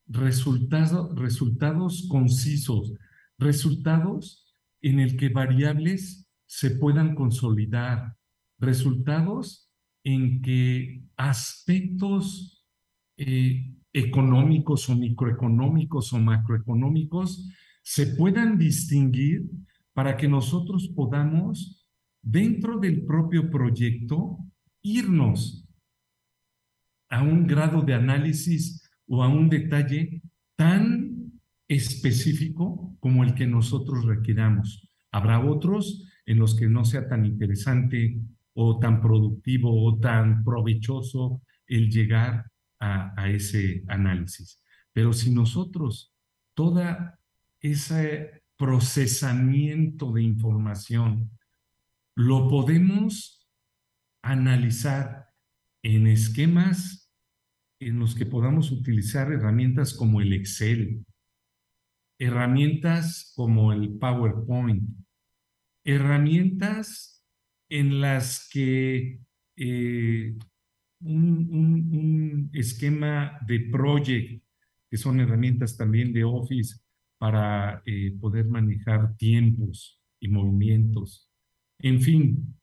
resultados, 0.06 2.06
concisos, 2.08 2.92
resultados 3.38 4.54
en 4.82 5.00
el 5.00 5.16
que 5.16 5.28
variables 5.28 6.28
se 6.46 6.70
puedan 6.70 7.14
consolidar, 7.14 8.16
resultados 8.58 9.70
en 10.04 10.42
que 10.42 11.02
aspectos 11.16 12.66
eh, 13.16 13.74
económicos 13.94 14.90
o 14.90 14.96
microeconómicos 14.96 16.12
o 16.12 16.18
macroeconómicos 16.18 17.48
se 17.82 18.08
puedan 18.08 18.58
distinguir 18.58 19.44
para 19.92 20.16
que 20.16 20.26
nosotros 20.26 20.88
podamos, 20.88 21.86
dentro 22.20 22.78
del 22.78 23.06
propio 23.06 23.48
proyecto, 23.50 24.38
irnos 24.82 25.64
a 27.08 27.22
un 27.22 27.46
grado 27.46 27.82
de 27.82 27.94
análisis 27.94 28.82
o 29.06 29.22
a 29.22 29.28
un 29.28 29.48
detalle 29.48 30.22
tan 30.56 31.32
específico 31.68 32.96
como 32.98 33.22
el 33.22 33.34
que 33.34 33.46
nosotros 33.46 34.04
requiramos. 34.04 34.88
Habrá 35.12 35.38
otros 35.38 36.04
en 36.26 36.38
los 36.38 36.56
que 36.56 36.66
no 36.66 36.84
sea 36.84 37.06
tan 37.06 37.24
interesante 37.24 38.18
o 38.54 38.80
tan 38.80 39.00
productivo 39.00 39.84
o 39.84 39.98
tan 40.00 40.42
provechoso 40.42 41.42
el 41.68 41.90
llegar 41.90 42.50
a, 42.84 43.30
ese 43.30 43.84
análisis. 43.88 44.60
Pero 44.92 45.12
si 45.12 45.30
nosotros 45.30 46.14
toda 46.54 47.18
ese 47.60 48.42
procesamiento 48.56 50.12
de 50.12 50.22
información 50.22 51.30
lo 52.14 52.48
podemos 52.48 53.48
analizar 54.22 55.28
en 55.82 56.06
esquemas 56.06 57.10
en 57.80 57.98
los 57.98 58.14
que 58.14 58.26
podamos 58.26 58.70
utilizar 58.70 59.32
herramientas 59.32 59.92
como 59.92 60.20
el 60.20 60.32
Excel, 60.32 61.04
herramientas 62.18 63.32
como 63.34 63.72
el 63.72 63.98
PowerPoint, 63.98 64.88
herramientas 65.84 67.26
en 67.68 68.00
las 68.00 68.48
que 68.48 69.20
eh, 69.56 70.36
un, 71.04 72.50
esquema 72.52 73.38
de 73.46 73.60
project, 73.70 74.42
que 74.90 74.96
son 74.96 75.20
herramientas 75.20 75.76
también 75.76 76.12
de 76.12 76.24
Office 76.24 76.80
para 77.18 77.82
eh, 77.86 78.12
poder 78.20 78.46
manejar 78.46 79.16
tiempos 79.16 80.00
y 80.20 80.28
movimientos. 80.28 81.30
En 81.78 82.00
fin, 82.00 82.56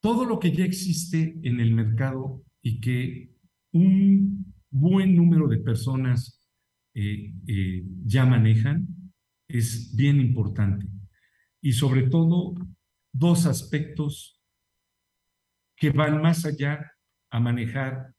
todo 0.00 0.24
lo 0.24 0.38
que 0.38 0.52
ya 0.52 0.64
existe 0.64 1.38
en 1.42 1.60
el 1.60 1.72
mercado 1.72 2.44
y 2.62 2.80
que 2.80 3.30
un 3.72 4.54
buen 4.70 5.14
número 5.14 5.48
de 5.48 5.58
personas 5.58 6.46
eh, 6.94 7.32
eh, 7.46 7.84
ya 8.04 8.24
manejan 8.24 8.86
es 9.48 9.94
bien 9.94 10.20
importante. 10.20 10.86
Y 11.60 11.72
sobre 11.72 12.08
todo, 12.08 12.54
dos 13.12 13.46
aspectos 13.46 14.42
que 15.76 15.90
van 15.90 16.20
más 16.22 16.44
allá 16.44 16.95
a 17.36 17.40
manejar 17.40 18.14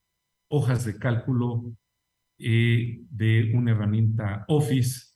hojas 0.51 0.85
de 0.85 0.99
cálculo 0.99 1.75
eh, 2.37 2.99
de 3.09 3.51
una 3.55 3.71
herramienta 3.71 4.45
Office, 4.47 5.15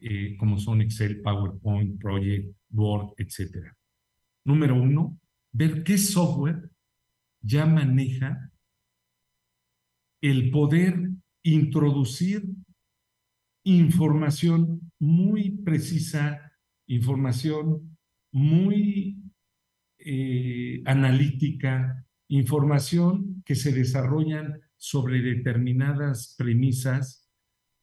eh, 0.00 0.36
como 0.36 0.58
son 0.58 0.80
Excel, 0.80 1.22
PowerPoint, 1.22 2.00
Project, 2.00 2.56
Word, 2.72 3.14
etc. 3.18 3.72
Número 4.44 4.74
uno, 4.74 5.20
ver 5.52 5.84
qué 5.84 5.96
software 5.96 6.70
ya 7.40 7.66
maneja 7.66 8.50
el 10.20 10.50
poder 10.50 11.08
introducir 11.44 12.42
información 13.62 14.90
muy 14.98 15.52
precisa, 15.58 16.50
información 16.88 17.96
muy 18.32 19.22
eh, 19.98 20.82
analítica, 20.84 22.04
información 22.26 23.35
que 23.46 23.54
se 23.54 23.72
desarrollan 23.72 24.60
sobre 24.76 25.22
determinadas 25.22 26.34
premisas 26.36 27.30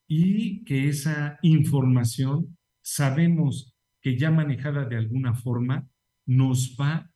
y 0.07 0.63
que 0.65 0.89
esa 0.89 1.39
información 1.41 2.57
sabemos 2.83 3.75
que 4.01 4.17
ya 4.17 4.29
manejada 4.29 4.85
de 4.85 4.97
alguna 4.97 5.33
forma 5.33 5.87
nos 6.27 6.77
va 6.79 7.09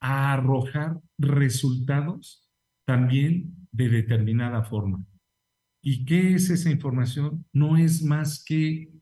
a 0.00 0.32
arrojar 0.32 1.00
resultados 1.18 2.48
también 2.86 3.68
de 3.72 3.88
determinada 3.88 4.62
forma. 4.62 5.04
¿Y 5.82 6.04
qué 6.04 6.34
es 6.34 6.48
esa 6.48 6.70
información? 6.70 7.44
No 7.52 7.76
es 7.76 8.02
más 8.02 8.44
que 8.44 8.92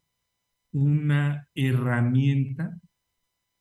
una 0.72 1.48
herramienta 1.54 2.80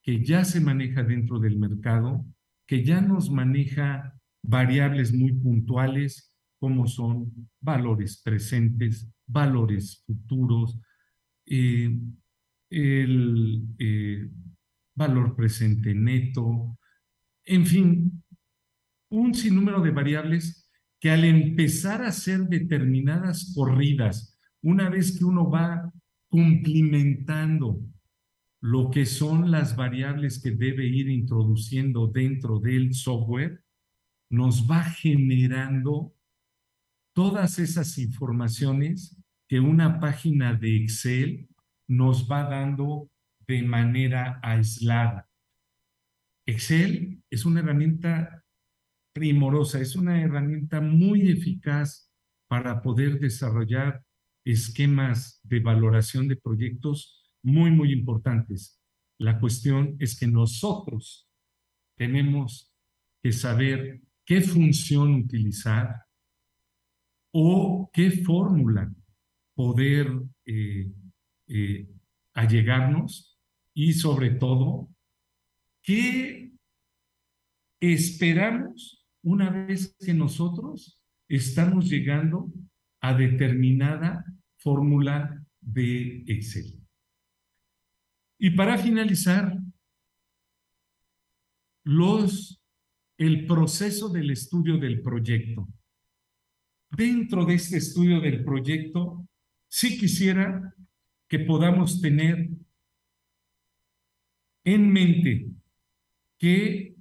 que 0.01 0.23
ya 0.23 0.45
se 0.45 0.61
maneja 0.61 1.03
dentro 1.03 1.39
del 1.39 1.57
mercado 1.57 2.25
que 2.67 2.83
ya 2.83 3.01
nos 3.01 3.31
maneja 3.31 4.16
variables 4.47 5.13
muy 5.13 5.33
puntuales 5.33 6.33
como 6.57 6.87
son 6.87 7.49
valores 7.59 8.21
presentes, 8.23 9.07
valores 9.27 10.03
futuros, 10.07 10.79
eh, 11.45 11.95
el 12.69 13.63
eh, 13.77 14.29
valor 14.95 15.35
presente 15.35 15.93
neto, 15.93 16.77
en 17.45 17.65
fin, 17.65 18.23
un 19.09 19.33
sinnúmero 19.35 19.81
de 19.81 19.91
variables 19.91 20.69
que 20.99 21.11
al 21.11 21.23
empezar 21.25 22.01
a 22.01 22.11
ser 22.11 22.47
determinadas 22.47 23.53
corridas, 23.53 24.37
una 24.61 24.89
vez 24.89 25.17
que 25.17 25.25
uno 25.25 25.49
va 25.49 25.91
cumplimentando 26.29 27.79
lo 28.61 28.89
que 28.89 29.05
son 29.05 29.51
las 29.51 29.75
variables 29.75 30.41
que 30.41 30.51
debe 30.51 30.87
ir 30.87 31.09
introduciendo 31.09 32.07
dentro 32.07 32.59
del 32.59 32.93
software, 32.93 33.61
nos 34.29 34.69
va 34.69 34.83
generando 34.83 36.13
todas 37.13 37.59
esas 37.59 37.97
informaciones 37.97 39.17
que 39.47 39.59
una 39.59 39.99
página 39.99 40.53
de 40.53 40.77
Excel 40.77 41.47
nos 41.87 42.29
va 42.29 42.43
dando 42.43 43.09
de 43.47 43.63
manera 43.63 44.39
aislada. 44.43 45.29
Excel 46.45 47.23
es 47.29 47.45
una 47.45 47.61
herramienta 47.61 48.43
primorosa, 49.13 49.79
es 49.79 49.95
una 49.95 50.21
herramienta 50.21 50.81
muy 50.81 51.29
eficaz 51.31 52.11
para 52.47 52.81
poder 52.81 53.19
desarrollar 53.19 54.03
esquemas 54.45 55.41
de 55.43 55.59
valoración 55.59 56.27
de 56.27 56.35
proyectos 56.35 57.29
muy, 57.41 57.71
muy 57.71 57.91
importantes. 57.91 58.79
La 59.17 59.39
cuestión 59.39 59.95
es 59.99 60.19
que 60.19 60.27
nosotros 60.27 61.27
tenemos 61.95 62.71
que 63.23 63.31
saber 63.31 64.01
qué 64.27 64.41
función 64.41 65.15
utilizar 65.15 66.03
o 67.31 67.89
qué 67.93 68.11
fórmula 68.11 68.93
poder 69.55 70.11
eh, 70.45 70.91
eh, 71.47 71.87
allegarnos 72.33 73.39
y 73.73 73.93
sobre 73.93 74.31
todo 74.31 74.89
qué 75.81 76.51
esperamos 77.79 79.07
una 79.23 79.49
vez 79.49 79.95
que 79.97 80.13
nosotros 80.13 81.01
estamos 81.29 81.89
llegando 81.89 82.51
a 82.99 83.13
determinada 83.13 84.25
fórmula 84.57 85.41
de 85.61 86.23
Excel. 86.27 86.81
Y 88.39 88.51
para 88.51 88.77
finalizar, 88.77 89.57
los, 91.83 92.56
el 93.17 93.47
proceso 93.47 94.09
del 94.09 94.29
estudio 94.29 94.77
del 94.77 95.01
proyecto. 95.01 95.67
Dentro 96.89 97.45
de 97.45 97.55
este 97.55 97.77
estudio 97.77 98.21
del 98.21 98.43
proyecto, 98.43 99.27
sí 99.67 99.97
quisiera 99.97 100.73
que 101.27 101.39
podamos 101.39 101.99
tener 101.99 102.49
en 104.63 104.91
mente 104.91 105.49
que 106.37 106.95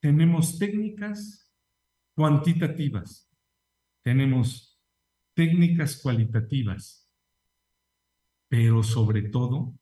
tenemos 0.00 0.58
técnicas 0.58 1.50
cuantitativas, 2.14 3.30
tenemos 4.02 4.78
técnicas 5.34 6.00
cualitativas, 6.02 7.08
pero 8.48 8.82
sobre 8.82 9.22
todo 9.22 9.78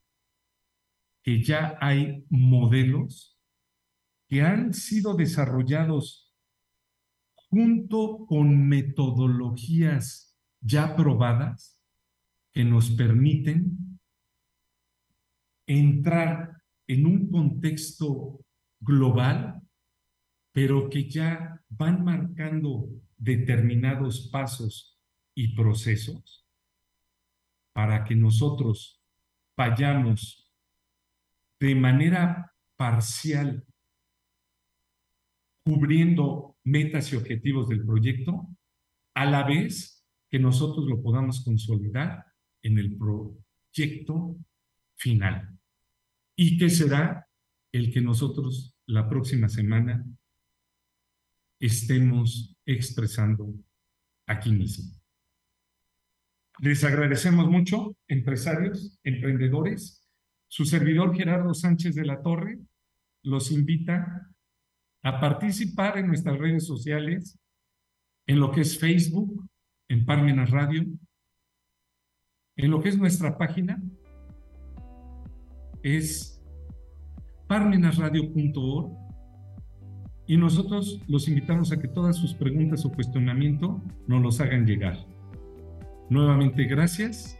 que 1.22 1.42
ya 1.42 1.76
hay 1.80 2.24
modelos 2.28 3.31
que 4.32 4.40
han 4.40 4.72
sido 4.72 5.12
desarrollados 5.12 6.32
junto 7.50 8.24
con 8.24 8.66
metodologías 8.66 10.34
ya 10.58 10.96
probadas 10.96 11.78
que 12.50 12.64
nos 12.64 12.92
permiten 12.92 14.00
entrar 15.66 16.62
en 16.86 17.04
un 17.04 17.30
contexto 17.30 18.42
global, 18.80 19.60
pero 20.50 20.88
que 20.88 21.10
ya 21.10 21.62
van 21.68 22.02
marcando 22.02 22.88
determinados 23.18 24.30
pasos 24.32 24.98
y 25.34 25.54
procesos 25.54 26.48
para 27.74 28.02
que 28.02 28.16
nosotros 28.16 28.98
vayamos 29.54 30.50
de 31.60 31.74
manera 31.74 32.50
parcial 32.76 33.66
cubriendo 35.64 36.56
metas 36.64 37.12
y 37.12 37.16
objetivos 37.16 37.68
del 37.68 37.84
proyecto, 37.84 38.48
a 39.14 39.26
la 39.26 39.44
vez 39.44 40.04
que 40.30 40.38
nosotros 40.38 40.86
lo 40.86 41.02
podamos 41.02 41.44
consolidar 41.44 42.24
en 42.62 42.78
el 42.78 42.96
proyecto 42.96 44.36
final. 44.96 45.58
¿Y 46.36 46.58
que 46.58 46.70
será 46.70 47.28
el 47.72 47.92
que 47.92 48.00
nosotros 48.00 48.76
la 48.86 49.08
próxima 49.08 49.48
semana 49.48 50.04
estemos 51.60 52.56
expresando 52.64 53.54
aquí 54.26 54.52
mismo? 54.52 54.98
Les 56.60 56.84
agradecemos 56.84 57.48
mucho, 57.48 57.96
empresarios, 58.08 58.98
emprendedores, 59.02 60.02
su 60.48 60.64
servidor 60.64 61.16
Gerardo 61.16 61.54
Sánchez 61.54 61.94
de 61.94 62.04
la 62.04 62.22
Torre 62.22 62.58
los 63.22 63.50
invita 63.50 64.30
a 65.02 65.20
participar 65.20 65.98
en 65.98 66.06
nuestras 66.06 66.38
redes 66.38 66.66
sociales, 66.66 67.38
en 68.26 68.40
lo 68.40 68.52
que 68.52 68.60
es 68.60 68.78
Facebook, 68.78 69.46
en 69.88 70.06
Parmenas 70.06 70.50
Radio, 70.50 70.84
en 72.56 72.70
lo 72.70 72.80
que 72.80 72.90
es 72.90 72.98
nuestra 72.98 73.36
página, 73.36 73.82
es 75.82 76.40
parmenasradio.org 77.48 79.02
y 80.26 80.36
nosotros 80.36 81.00
los 81.08 81.28
invitamos 81.28 81.72
a 81.72 81.80
que 81.80 81.88
todas 81.88 82.16
sus 82.16 82.34
preguntas 82.34 82.84
o 82.84 82.92
cuestionamiento 82.92 83.82
nos 84.06 84.22
los 84.22 84.40
hagan 84.40 84.64
llegar. 84.64 84.96
Nuevamente, 86.08 86.64
gracias. 86.64 87.38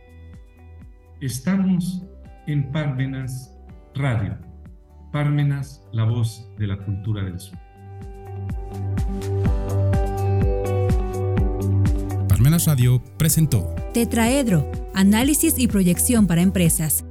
Estamos 1.20 2.04
en 2.46 2.72
Parmenas 2.72 3.56
Radio. 3.94 4.51
Parmenas, 5.12 5.82
la 5.92 6.04
voz 6.04 6.48
de 6.58 6.66
la 6.66 6.78
cultura 6.78 7.22
del 7.22 7.38
sur. 7.38 7.58
Parmenas 12.28 12.66
Radio 12.66 13.02
presentó 13.18 13.74
Tetraedro, 13.92 14.72
análisis 14.94 15.58
y 15.58 15.68
proyección 15.68 16.26
para 16.26 16.40
empresas 16.40 17.04